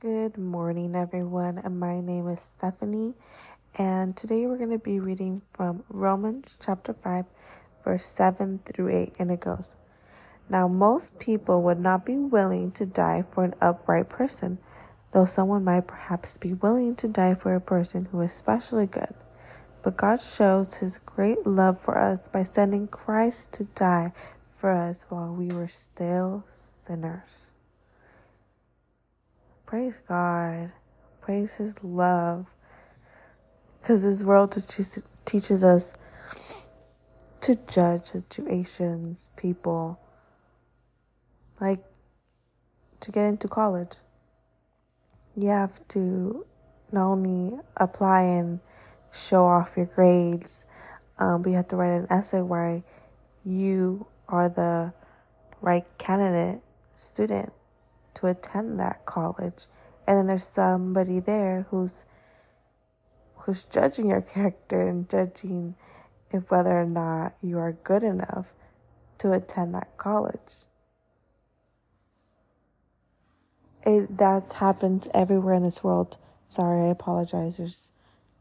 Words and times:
Good 0.00 0.38
morning, 0.38 0.96
everyone. 0.96 1.60
My 1.78 2.00
name 2.00 2.26
is 2.28 2.40
Stephanie, 2.40 3.16
and 3.74 4.16
today 4.16 4.46
we're 4.46 4.56
going 4.56 4.70
to 4.70 4.78
be 4.78 4.98
reading 4.98 5.42
from 5.52 5.84
Romans 5.90 6.56
chapter 6.58 6.94
5, 6.94 7.26
verse 7.84 8.06
7 8.06 8.60
through 8.64 8.96
8, 8.96 9.12
and 9.18 9.30
it 9.30 9.40
goes 9.40 9.76
Now, 10.48 10.68
most 10.68 11.18
people 11.18 11.60
would 11.64 11.78
not 11.78 12.06
be 12.06 12.16
willing 12.16 12.70
to 12.72 12.86
die 12.86 13.24
for 13.30 13.44
an 13.44 13.54
upright 13.60 14.08
person, 14.08 14.56
though 15.12 15.26
someone 15.26 15.64
might 15.64 15.86
perhaps 15.86 16.38
be 16.38 16.54
willing 16.54 16.96
to 16.96 17.06
die 17.06 17.34
for 17.34 17.54
a 17.54 17.60
person 17.60 18.08
who 18.10 18.22
is 18.22 18.32
especially 18.32 18.86
good. 18.86 19.12
But 19.82 19.98
God 19.98 20.22
shows 20.22 20.76
his 20.76 20.96
great 20.96 21.46
love 21.46 21.78
for 21.78 21.98
us 21.98 22.26
by 22.26 22.44
sending 22.44 22.88
Christ 22.88 23.52
to 23.52 23.64
die 23.64 24.14
for 24.56 24.70
us 24.70 25.04
while 25.10 25.34
we 25.34 25.48
were 25.48 25.68
still 25.68 26.46
sinners. 26.86 27.52
Praise 29.70 30.00
God. 30.08 30.72
Praise 31.20 31.54
his 31.54 31.76
love. 31.80 32.46
Because 33.80 34.02
this 34.02 34.20
world 34.24 34.50
teaches 35.24 35.62
us 35.62 35.94
to 37.42 37.54
judge 37.68 38.06
situations, 38.06 39.30
people, 39.36 40.00
like 41.60 41.84
to 42.98 43.12
get 43.12 43.26
into 43.26 43.46
college. 43.46 43.98
You 45.36 45.50
have 45.50 45.86
to 45.90 46.44
not 46.90 47.06
only 47.06 47.60
apply 47.76 48.22
and 48.22 48.58
show 49.12 49.46
off 49.46 49.74
your 49.76 49.86
grades, 49.86 50.66
um, 51.16 51.42
but 51.42 51.50
you 51.50 51.54
have 51.54 51.68
to 51.68 51.76
write 51.76 51.94
an 51.94 52.08
essay 52.10 52.42
where 52.42 52.82
you 53.44 54.08
are 54.28 54.48
the 54.48 54.92
right 55.62 55.86
candidate 55.96 56.60
student 56.96 57.52
to 58.14 58.26
attend 58.26 58.78
that 58.80 59.06
college. 59.06 59.66
And 60.06 60.18
then 60.18 60.26
there's 60.26 60.46
somebody 60.46 61.20
there 61.20 61.66
who's 61.70 62.04
who's 63.36 63.64
judging 63.64 64.10
your 64.10 64.20
character 64.20 64.86
and 64.86 65.08
judging 65.08 65.74
if 66.30 66.50
whether 66.50 66.80
or 66.80 66.86
not 66.86 67.34
you 67.42 67.58
are 67.58 67.72
good 67.72 68.02
enough 68.02 68.52
to 69.18 69.32
attend 69.32 69.74
that 69.74 69.96
college. 69.96 70.64
It, 73.84 74.18
that 74.18 74.52
happens 74.54 75.08
everywhere 75.14 75.54
in 75.54 75.62
this 75.62 75.82
world. 75.82 76.18
Sorry, 76.46 76.88
I 76.88 76.90
apologize. 76.90 77.56
There's 77.56 77.92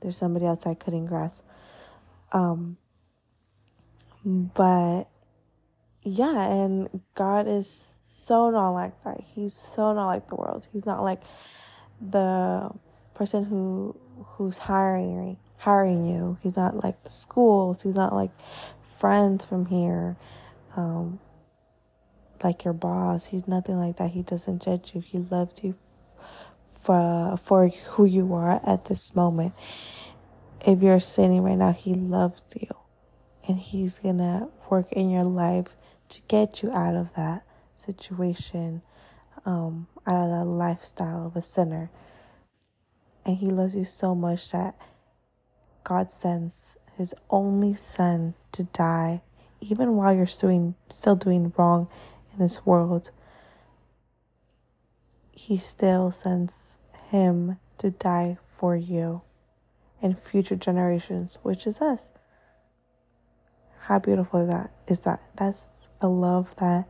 there's 0.00 0.16
somebody 0.16 0.46
outside 0.46 0.80
cutting 0.80 1.06
grass. 1.06 1.42
Um, 2.32 2.76
but 4.24 5.04
yeah, 6.02 6.48
and 6.48 7.02
God 7.14 7.46
is 7.48 7.96
so 8.12 8.50
not 8.50 8.70
like 8.70 9.02
that. 9.04 9.20
He's 9.34 9.54
so 9.54 9.94
not 9.94 10.06
like 10.06 10.28
the 10.28 10.36
world. 10.36 10.68
He's 10.72 10.84
not 10.84 11.02
like 11.02 11.22
the 12.00 12.70
person 13.14 13.44
who 13.44 13.96
who's 14.36 14.58
hiring 14.58 15.38
hiring 15.56 16.04
you. 16.04 16.36
He's 16.42 16.56
not 16.56 16.84
like 16.84 17.02
the 17.04 17.10
schools. 17.10 17.82
He's 17.82 17.94
not 17.94 18.14
like 18.14 18.30
friends 18.84 19.44
from 19.44 19.66
here. 19.66 20.16
Um, 20.76 21.20
like 22.44 22.64
your 22.64 22.74
boss. 22.74 23.26
He's 23.26 23.48
nothing 23.48 23.78
like 23.78 23.96
that. 23.96 24.10
He 24.10 24.22
doesn't 24.22 24.62
judge 24.62 24.94
you. 24.94 25.00
He 25.00 25.18
loves 25.18 25.64
you 25.64 25.74
for 26.78 27.38
for 27.42 27.68
who 27.68 28.04
you 28.04 28.34
are 28.34 28.60
at 28.64 28.86
this 28.86 29.14
moment. 29.14 29.54
If 30.66 30.82
you're 30.82 31.00
sinning 31.00 31.42
right 31.42 31.56
now, 31.56 31.72
he 31.72 31.94
loves 31.94 32.44
you. 32.60 32.68
And 33.48 33.58
he's 33.58 33.98
gonna 33.98 34.48
work 34.68 34.92
in 34.92 35.08
your 35.08 35.24
life 35.24 35.76
to 36.10 36.20
get 36.28 36.62
you 36.62 36.70
out 36.72 36.94
of 36.94 37.14
that 37.14 37.44
situation, 37.82 38.82
um, 39.44 39.86
out 40.06 40.24
of 40.24 40.30
that 40.30 40.44
lifestyle 40.44 41.26
of 41.26 41.36
a 41.36 41.42
sinner. 41.42 41.90
And 43.24 43.36
he 43.36 43.46
loves 43.46 43.76
you 43.76 43.84
so 43.84 44.14
much 44.14 44.50
that 44.52 44.76
God 45.84 46.10
sends 46.10 46.76
his 46.96 47.14
only 47.30 47.74
son 47.74 48.34
to 48.52 48.64
die, 48.64 49.22
even 49.60 49.96
while 49.96 50.14
you're 50.14 50.26
doing, 50.26 50.74
still 50.88 51.16
doing 51.16 51.52
wrong 51.56 51.88
in 52.32 52.38
this 52.38 52.64
world. 52.66 53.10
He 55.32 55.56
still 55.56 56.10
sends 56.10 56.78
him 57.08 57.58
to 57.78 57.90
die 57.90 58.38
for 58.48 58.76
you 58.76 59.22
and 60.00 60.18
future 60.18 60.56
generations, 60.56 61.38
which 61.42 61.66
is 61.66 61.80
us. 61.80 62.12
How 63.82 63.98
beautiful 63.98 64.42
is 64.42 64.48
that 64.48 64.70
is 64.86 65.00
that? 65.00 65.20
That's 65.36 65.88
a 66.00 66.08
love 66.08 66.54
that 66.56 66.88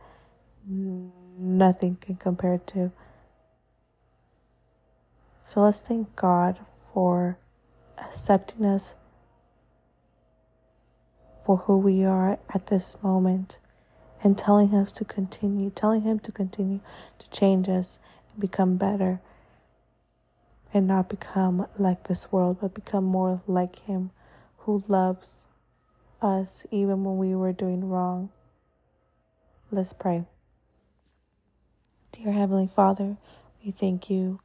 nothing 0.67 1.97
can 1.99 2.15
compare 2.15 2.57
to. 2.57 2.91
So 5.45 5.61
let's 5.61 5.81
thank 5.81 6.15
God 6.15 6.59
for 6.93 7.37
accepting 7.97 8.65
us 8.65 8.95
for 11.45 11.57
who 11.57 11.77
we 11.77 12.05
are 12.05 12.39
at 12.53 12.67
this 12.67 12.97
moment 13.03 13.59
and 14.23 14.37
telling 14.37 14.73
us 14.73 14.91
to 14.93 15.05
continue, 15.05 15.69
telling 15.69 16.01
Him 16.01 16.19
to 16.19 16.31
continue 16.31 16.79
to 17.19 17.29
change 17.29 17.67
us 17.67 17.99
and 18.31 18.39
become 18.39 18.77
better 18.77 19.19
and 20.73 20.87
not 20.87 21.09
become 21.09 21.67
like 21.77 22.07
this 22.07 22.31
world, 22.31 22.57
but 22.61 22.73
become 22.73 23.03
more 23.03 23.41
like 23.45 23.79
Him 23.79 24.11
who 24.59 24.81
loves 24.87 25.47
us 26.21 26.65
even 26.71 27.03
when 27.03 27.17
we 27.17 27.35
were 27.35 27.51
doing 27.51 27.89
wrong. 27.89 28.29
Let's 29.69 29.91
pray. 29.91 30.25
Dear 32.13 32.31
Heavenly 32.31 32.69
Father, 32.73 33.17
we 33.65 33.71
thank 33.71 34.07
you 34.07 34.39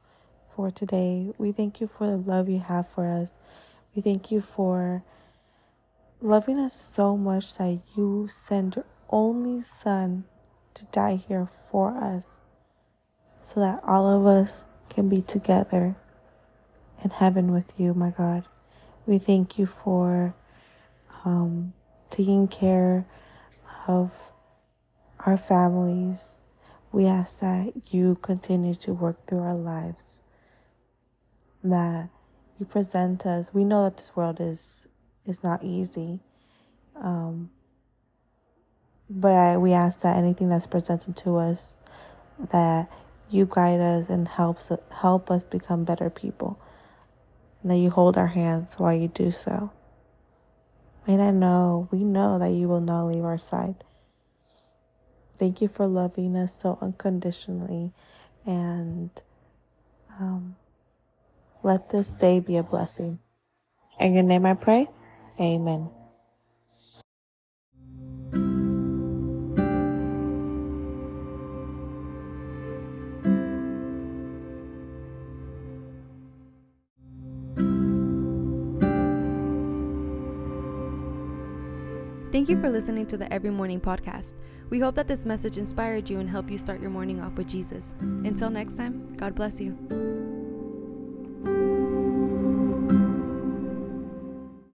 for 0.55 0.71
today. 0.71 1.33
We 1.37 1.51
thank 1.51 1.79
you 1.79 1.87
for 1.87 2.07
the 2.07 2.17
love 2.17 2.49
you 2.49 2.59
have 2.61 2.89
for 2.89 3.07
us. 3.07 3.31
We 3.95 4.01
thank 4.01 4.31
you 4.31 4.41
for 4.41 5.03
loving 6.19 6.57
us 6.59 6.73
so 6.73 7.15
much 7.15 7.55
that 7.59 7.79
you 7.95 8.27
send 8.27 8.75
your 8.75 8.85
only 9.11 9.61
Son 9.61 10.25
to 10.73 10.85
die 10.87 11.15
here 11.15 11.45
for 11.45 11.91
us 11.95 12.41
so 13.39 13.59
that 13.59 13.81
all 13.85 14.07
of 14.07 14.25
us 14.25 14.65
can 14.89 15.07
be 15.07 15.21
together 15.21 15.95
in 17.03 17.11
heaven 17.11 17.51
with 17.51 17.79
you, 17.79 17.93
my 17.93 18.09
God. 18.09 18.45
We 19.05 19.19
thank 19.19 19.59
you 19.59 19.67
for 19.67 20.33
um, 21.23 21.73
taking 22.09 22.47
care 22.47 23.05
of 23.87 24.31
our 25.19 25.37
families. 25.37 26.45
We 26.91 27.05
ask 27.05 27.39
that 27.39 27.73
you 27.93 28.15
continue 28.15 28.73
to 28.75 28.93
work 28.93 29.27
through 29.27 29.39
our 29.41 29.55
lives, 29.55 30.23
that 31.63 32.09
you 32.57 32.65
present 32.65 33.25
us. 33.25 33.53
We 33.53 33.63
know 33.63 33.83
that 33.83 33.97
this 33.97 34.15
world 34.15 34.37
is 34.39 34.87
is 35.25 35.43
not 35.43 35.63
easy, 35.63 36.21
um, 36.95 37.51
but 39.09 39.31
I, 39.31 39.57
we 39.57 39.73
ask 39.73 40.01
that 40.01 40.17
anything 40.17 40.49
that's 40.49 40.65
presented 40.65 41.15
to 41.17 41.37
us, 41.37 41.75
that 42.51 42.89
you 43.29 43.47
guide 43.47 43.79
us 43.79 44.09
and 44.09 44.27
helps 44.27 44.71
help 44.91 45.29
us 45.29 45.45
become 45.45 45.83
better 45.83 46.09
people, 46.09 46.59
and 47.61 47.69
that 47.69 47.77
you 47.77 47.91
hold 47.91 48.17
our 48.17 48.27
hands 48.27 48.75
while 48.79 48.93
you 48.93 49.07
do 49.07 49.29
so. 49.29 49.71
And 51.05 51.21
I 51.21 51.31
know, 51.31 51.87
we 51.91 52.03
know 52.03 52.39
that 52.39 52.51
you 52.51 52.67
will 52.67 52.81
not 52.81 53.05
leave 53.05 53.23
our 53.23 53.37
side. 53.37 53.83
Thank 55.39 55.61
you 55.61 55.69
for 55.69 55.87
loving 55.87 56.35
us 56.37 56.53
so 56.59 56.79
unconditionally. 56.81 57.93
And 58.45 59.11
um, 60.19 60.57
let 61.63 61.89
this 61.91 62.11
day 62.11 62.39
be 62.41 62.57
a 62.57 62.63
blessing. 62.63 63.19
In 63.99 64.13
your 64.15 64.23
name 64.23 64.45
I 64.45 64.55
pray. 64.55 64.87
Amen. 65.39 65.89
Thank 82.31 82.47
you 82.47 82.61
for 82.61 82.69
listening 82.69 83.07
to 83.07 83.17
the 83.17 83.31
Every 83.33 83.49
Morning 83.49 83.81
podcast. 83.81 84.35
We 84.69 84.79
hope 84.79 84.93
that 84.95 85.07
this 85.07 85.25
message 85.25 85.57
inspired 85.57 86.11
you 86.11 86.19
and 86.19 86.29
helped 86.29 86.51
you 86.51 86.59
start 86.59 86.79
your 86.79 86.91
morning 86.91 87.19
off 87.21 87.35
with 87.37 87.47
Jesus. 87.47 87.95
Until 87.99 88.51
next 88.51 88.77
time, 88.77 89.15
God 89.17 89.33
bless 89.33 89.59
you. 89.59 90.18